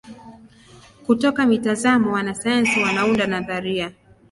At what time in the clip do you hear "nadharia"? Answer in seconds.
3.27-3.91